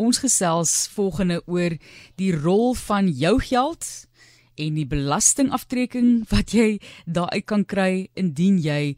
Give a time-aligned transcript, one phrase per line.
[0.00, 1.74] Ons gesels volgende oor
[2.16, 3.86] die rol van jou geld
[4.60, 8.96] en die belastingaftrekking wat jy daaruit kan kry indien jy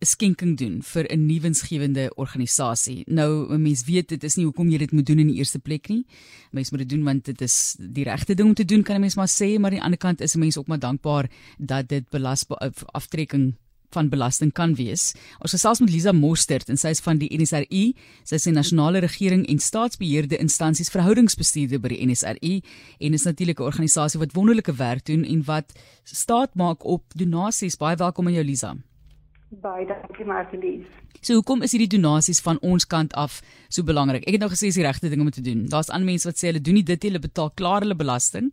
[0.00, 3.04] 'n skenking doen vir 'n nuwensgewende organisasie.
[3.06, 5.58] Nou, 'n mens weet dit is nie hoekom jy dit moet doen in die eerste
[5.58, 6.04] plek nie.
[6.50, 9.00] Mens moet dit doen want dit is die regte ding om te doen, kan 'n
[9.00, 11.88] mens maar sê, maar aan die ander kant is 'n mens ook maar dankbaar dat
[11.88, 13.54] dit belasbare aftrekking
[13.90, 15.12] van belasting kan wees.
[15.38, 17.94] Ons gesels met Lisa Mostert en sy is van die NSRI.
[18.24, 22.62] Sy is 'n nasionale regering en staatsbeheerde instansies verhoudingsbestuurder by die NSRI
[23.00, 25.72] en is natuurlik 'n organisasie wat wonderlike werk doen en wat
[26.04, 27.76] staat maak op donasies.
[27.76, 28.76] Baie welkom aan jou Lisa.
[29.48, 30.88] Baie dankie Marlies.
[31.24, 33.38] So hoekom is hierdie donasies van ons kant af
[33.72, 34.26] so belangrik?
[34.28, 35.64] Ek het nou gesê dis die regte ding om te doen.
[35.72, 38.52] Daar's ander mense wat sê hulle doen nie dit nie, hulle betaal klaar hulle belasting.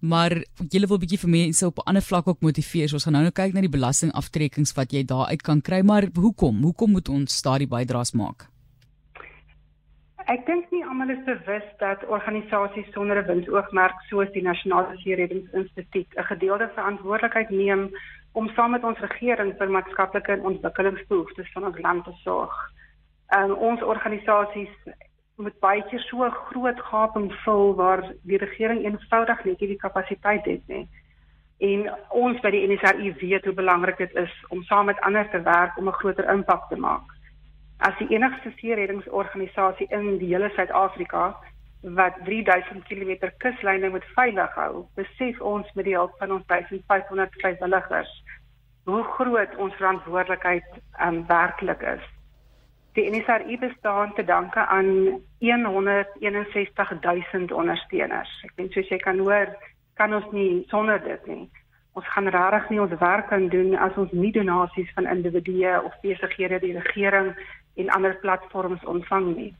[0.00, 0.38] Maar
[0.70, 2.88] jy wil 'n bietjie vir mense op 'n ander vlak ook motiveer.
[2.88, 6.06] So ons gaan nou nou kyk na die belastingaftrekkings wat jy daaruit kan kry, maar
[6.14, 6.62] hoekom?
[6.62, 8.46] Hoekom moet ons daardie bydraes maak?
[10.26, 16.30] Ek dink almal is bewus dat organisasies sonder 'n winsoogmerk soos die Nasionale Seereddingsinstituut 'n
[16.32, 17.82] gedeelde verantwoordelikheid neem
[18.32, 22.54] om saam met ons regering vir maatskaplike ontwikkelingsbehoeftes van ons land te sorg.
[23.26, 24.74] En ons organisasies
[25.36, 30.44] moet baie keer so groot gaping vul waar die regering eenvoudig net nie die kapasiteit
[30.44, 30.88] het nie.
[31.58, 35.42] En ons by die NSRI weet hoe belangrik dit is om saam met ander te
[35.42, 37.19] werk om 'n groter impak te maak.
[37.80, 41.22] As die enigste seereddingsorganisasie in die hele Suid-Afrika
[41.96, 47.32] wat 3000 km kuslyne moet veilig hou, besef ons met die hulp van ons 1500
[47.40, 48.12] vrywilligers
[48.84, 50.64] hoe groot ons verantwoordelikheid
[51.04, 52.04] um, werklik is.
[52.98, 58.42] Die NSRI bestaan te danke aan 161000 ondersteuners.
[58.48, 59.46] Ek dink soos jy kan hoor,
[60.00, 61.44] kan ons nie sonder dit nie.
[61.98, 65.96] Ons gaan regtig nie ons werk kan doen as ons nie donasies van individue of
[66.02, 67.32] besighede, die regering
[67.76, 69.50] en ander platforms ontvang nie.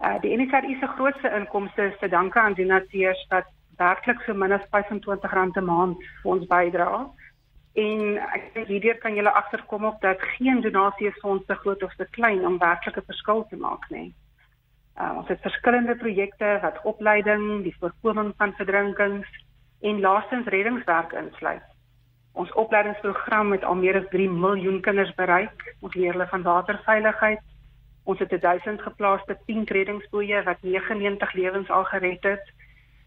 [0.00, 3.46] Uh, die NSRI se grootste inkomste is te danke aan donateurs wat
[3.78, 7.06] werklik so min as R25 'n maand vir ons bydra.
[7.76, 11.54] En ek dink hierdeur kan julle agterkom op dat geen donasie is vir ons te
[11.54, 14.14] groot of te klein om werklik 'n verskil te maak nie.
[15.00, 19.28] Uh, ons het verskillende projekte wat opleiding, die voorkoming van verdrinkings
[19.80, 21.62] en laastens reddingswerk insluit.
[22.32, 25.76] Ons opleidingsprogram het al meer as 3 miljoen kinders bereik.
[25.80, 27.40] Ons leer hulle van waterveiligheid,
[28.06, 32.52] Ons het 1000 geplaaste pink reddingsboeie wat 99 lewens al gered het.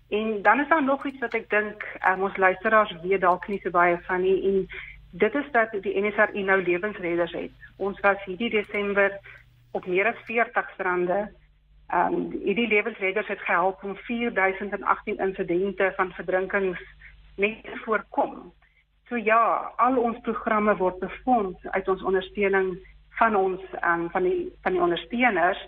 [0.09, 3.59] En dan is daar nog iets wat ek dink um, ons luisteraars weet dalk nie
[3.63, 4.57] so baie van nie en
[5.23, 7.53] dit is dat die NSRI nou lewensredders het.
[7.77, 9.15] Ons was hierdie Desember
[9.71, 11.21] op meer as 40 strande.
[11.89, 16.81] Ehm um, hierdie lewensredders het gehelp om 4018 insidente van verdrinkings
[17.35, 18.53] net te voorkom.
[19.07, 22.77] So ja, al ons programme word befonds uit ons ondersteuning
[23.17, 25.67] van ons um, van die van die ondersteuners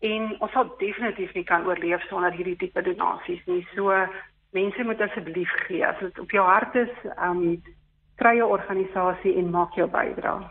[0.00, 3.62] en ons sal definitief nie kan oorleef sonder hierdie tipe donasies nie.
[3.74, 3.96] So
[4.52, 7.62] mense moet asseblief gee as dit op jou hart is, ehm um,
[8.20, 10.44] kry 'n organisasie en maak jou bydrae.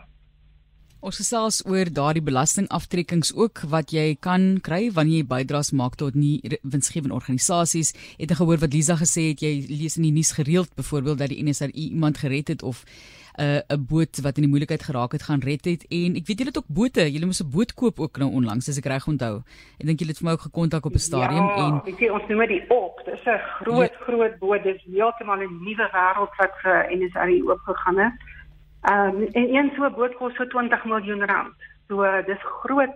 [1.02, 6.14] Ons gesels oor daardie belastingaftrekkings ook wat jy kan kry wanneer jy bydraes maak tot
[6.14, 7.96] nie winsgewende organisasies.
[8.20, 11.34] Het jy gehoor wat Lisa gesê het jy lees in die nuus gereeld byvoorbeeld dat
[11.34, 15.12] die NSRI iemand gered het of 'n uh, 'n boot wat in die moeilikheid geraak
[15.12, 17.74] het gaan red het en ek weet julle het ook bote, julle moes 'n boot
[17.74, 19.42] koop ook nou onlangs as ek reg onthou.
[19.80, 22.12] Ek dink julle het vir my ook gekontak op 'n stadium ja, en ek sê
[22.14, 23.02] ons noem dit op.
[23.06, 24.06] Dis 'n groot ja.
[24.06, 24.64] groot boot.
[24.64, 28.14] Dis heeltemal 'n nuwe wêreld wat vir NSRI oopgegaan het.
[28.82, 31.56] Ehm um, en een so boot kos so 20 miljoen rand.
[31.88, 32.94] So dis groot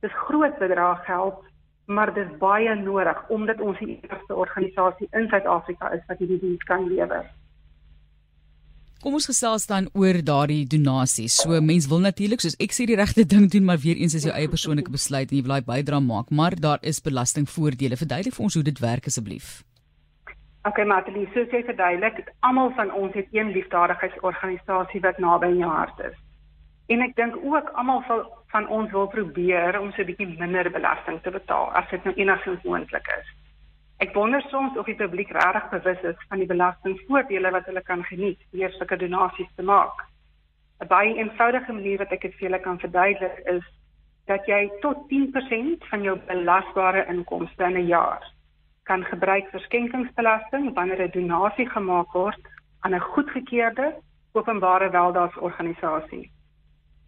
[0.00, 1.46] dis groot bedrag geld
[1.86, 6.40] maar dit is baie nodig omdat ons die eerste organisasie in Suid-Afrika is wat hierdie
[6.42, 7.28] diens kan lewer.
[9.04, 11.36] Kom ons gesels dan oor daardie donasies.
[11.44, 14.26] So mense wil natuurlik soos ek sê die regte ding doen, maar weer eens is
[14.26, 18.00] jou eie persoonlike besluit en jy wil daai bydrae maak, maar daar is belastingvoordele.
[18.00, 19.60] Verduidelik vir ons hoe dit werk asseblief.
[20.66, 25.68] OK, Matalie, so sê verduidelik, almal van ons het een liefdadigheidsorganisasie wat naby in jou
[25.70, 26.16] hart is.
[26.90, 28.02] En ek dink ook almal
[28.50, 32.14] van ons wil probeer om so 'n bietjie minder belasting te betaal as dit nou
[32.16, 33.30] enigstens moontlik is.
[33.98, 38.04] Ek wonder soms of die publiek regtig bewus is van die belastingvoordele wat hulle kan
[38.04, 40.04] geniet deur sulke donasies te maak.
[40.80, 43.64] 'n Baie eenvoudige manier wat ek dit vir julle kan verduidelik is
[44.26, 48.35] dat jy tot 10% van jou belasbare inkomste in 'n jaar
[48.86, 52.42] kan gebruik vir skenkingsbelasting wanneer 'n donasie gemaak word
[52.80, 53.94] aan 'n goedgekeurde
[54.32, 56.30] openbare weldaadsorganisasie.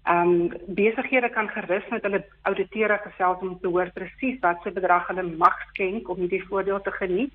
[0.08, 4.70] Ehm um, besighede kan gerus met hulle ouditeure gesels om te hoor presies wat se
[4.70, 7.34] bedrag hulle mag skenk om hierdie voordeel te geniet.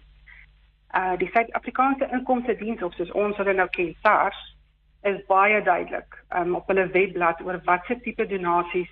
[0.95, 4.41] Uh die Suid-Afrikaanse Inkomste Diens of soos ons hulle nou ken, SARS,
[5.03, 8.91] is baie duidelik um, op hulle webblad oor watse tipe donasies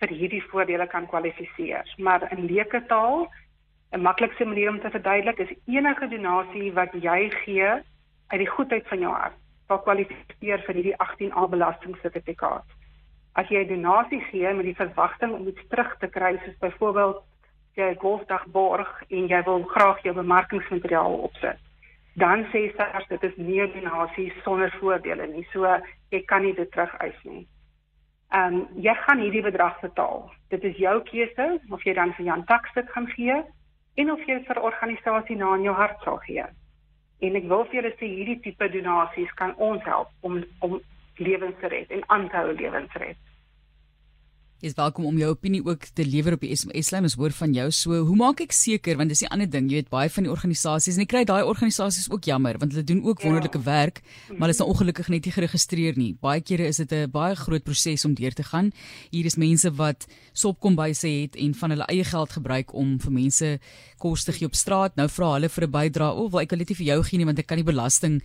[0.00, 1.94] vir hierdie voordele kan kwalifiseer.
[1.96, 3.28] Maar in leuke taal,
[3.92, 7.68] 'n maklikste manier om te verduidelik is enige donasie wat jy gee
[8.26, 9.36] uit die goedheid van jou hart,
[9.66, 12.66] sal kwalifiseer vir hierdie 18A belastingsertifikaat.
[13.32, 17.22] As jy 'n donasie gee met die verwagting om iets terug te kry, soos byvoorbeeld
[17.74, 21.58] jy 'n golfdag borg en jy wil graag jou bemarkingsmateriaal opsit,
[22.14, 25.46] dan sê SARS dit is nie 'n donasie sonder voordele nie.
[25.52, 25.80] So
[26.10, 27.46] jy kan nie dit terug eis nie.
[28.30, 30.32] Ehm um, jy gaan hierdie bedrag betaal.
[30.48, 33.44] Dit is jou keuse of jy dan vir Jan Tax dit gaan gee
[33.96, 36.44] en of jy vir organisasie na in jou hart sal gee.
[37.24, 40.80] En ek wil vir julle sê hierdie tipe donasies kan ons help om om
[41.16, 43.16] lewens te red en aanhou lewens red.
[44.56, 47.04] Jy is welkom om jou opinie ook te lewer op die SMS lyn.
[47.04, 47.66] Ons hoor van jou.
[47.76, 50.32] So, hoe maak ek seker want dis 'n ander ding, jy weet baie van die
[50.32, 53.28] organisasies en ek kry daai organisasies ook jammer want hulle doen ook ja.
[53.28, 54.00] wonderlike werk,
[54.30, 56.16] maar hulle is nou ongelukkig net nie geregistreer nie.
[56.22, 58.72] Baie kere is dit 'n baie groot proses om deur te gaan.
[59.10, 63.60] Hier is mense wat sopkombuise het en van hulle eie geld gebruik om vir mense
[63.98, 64.96] kos te gee op straat.
[64.96, 66.16] Nou vra hulle vir 'n bydrae.
[66.16, 68.22] O, wel ek wil net nie vir jou gee nie want ek kan nie belasting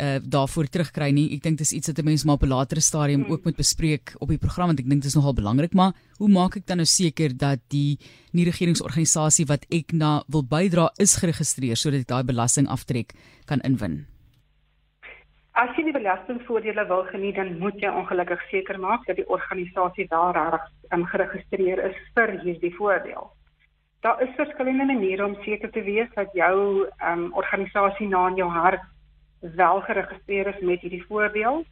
[0.00, 1.26] uh daarvoor terugkry nie.
[1.36, 3.32] Ek dink dis iets wat 'n mens maar op 'n latere stadium hmm.
[3.32, 6.28] ook moet bespreek op die program want ek dink dit is nogal belangrik, maar hoe
[6.28, 7.98] maak ek dan nou seker dat die
[8.32, 13.14] nie regeringsorganisasie wat ek na wil bydra is geregistreer sodat ek daai belasting aftrek
[13.46, 14.06] kan inwin?
[15.54, 20.08] As jy die belastingvoordele wil geniet, dan moet jy ongelukkig seker maak dat die organisasie
[20.10, 23.30] daar reg um, geregistreer is vir hierdie voordeel.
[24.02, 28.50] Daar is verskillende maniere om seker te wees dat jou um, organisasie na in jou
[28.50, 28.82] hart
[29.52, 31.64] wel geregistreer is met hierdie voordeel.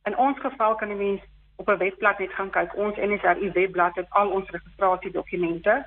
[0.04, 1.22] In ons geval kan 'n mens
[1.56, 2.76] op 'n webblad net gaan kyk.
[2.76, 5.86] Ons NSRI webblad het al ons registrasiedokumente.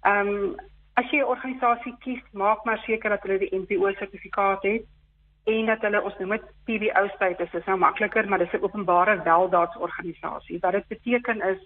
[0.00, 0.54] Ehm um,
[0.94, 4.82] as jy 'n organisasie kies, maak maar seker dat hulle die NPO sertifikaat het
[5.44, 9.22] en dat hulle ons noem dit PBO status is nou makliker maar dis 'n openbare
[9.22, 11.60] weldaadsorganisasie wat dit beteken is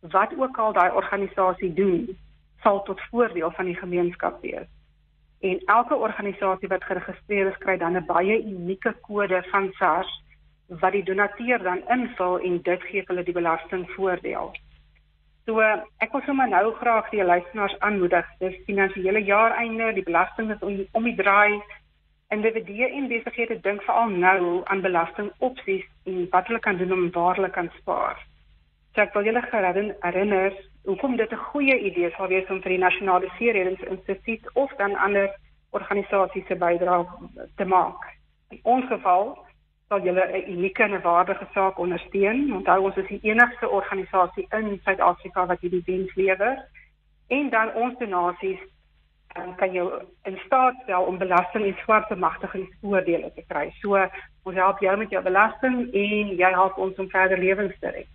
[0.00, 2.18] wat ook al daai organisasie doen
[2.62, 4.68] sal tot voordeel van die gemeenskap wees
[5.40, 10.10] en elke organisasie wat geregistreer is kry dan 'n baie unieke kode van SARS
[10.66, 14.52] wat die donateur dan invul en dit gee hulle die belastingvoordeel.
[15.46, 15.60] So
[15.98, 20.84] ek wil sommer nou graag die luisteraars aanmoedig dis finansiële jaareinde die belasting is om,
[20.92, 21.62] om die draai
[22.30, 27.34] individue en besighede dink veral nou aan belastingopsies en wat hulle kan doen om waar
[27.34, 28.18] hulle kan spaar.
[28.94, 29.42] So ek wil julle
[30.00, 30.54] herinner
[30.84, 35.30] hoekom dit 'n goeie idee sal wees om vir die nasionale seereddingsinstituut of dan ander
[35.70, 37.06] organisasies se bydrae
[37.56, 38.02] te maak.
[38.50, 39.38] In ons geval
[39.88, 42.52] sal julle 'n unieke en waardige saak ondersteun.
[42.54, 46.56] Onthou ons is die enigste organisasie in Suid-Afrika wat hierdie diens lewer.
[47.28, 48.60] En dan ons donasies
[49.40, 49.84] dan kan jy
[50.28, 53.68] in staat stel om belasting en swart bemagtigingsvoordele te kry.
[53.80, 53.98] So
[54.48, 58.08] ons help jou met jou belasting en jy help ons om verder lewens te red.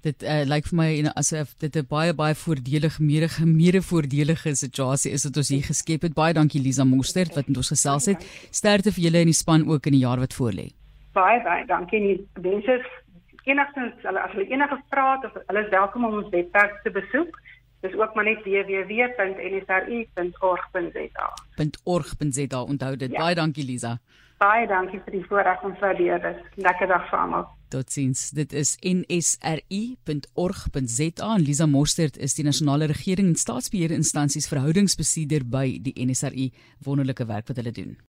[0.00, 0.88] Dit uh, lyk vir my
[1.20, 6.02] asof dit 'n baie baie voordelige mede mede voordelige situasie is wat ons hier geskep
[6.02, 6.14] het.
[6.14, 8.24] Baie dankie Lisa Mostert wat met ons gesels het.
[8.50, 10.72] Sterkte vir julle in die span ook in die jaar wat voorlê.
[11.12, 12.00] Baie baie dankie.
[12.00, 12.80] Die mense
[13.44, 17.36] enigstens as hulle enige vrae het hulle is welkom om ons webwerf te besoek.
[17.80, 19.26] Dis ook maar net www.nsri.org.za.
[21.84, 23.10] .org.za onthou dit.
[23.10, 23.18] Ja.
[23.18, 23.98] Baie dankie Lisa.
[24.40, 26.36] Baie dankie vir die voorreg om vir leer.
[26.56, 27.44] Lekker dag vir almal.
[27.70, 28.30] Totsiens.
[28.34, 30.24] Dit is nsri.org.za
[31.34, 36.52] en Lisa Mostert is die nasionale regering en staatsbeheerde instansies verhoudingsbestuurder by die NSRI.
[36.84, 37.96] Wonderlike werk wat hulle doen.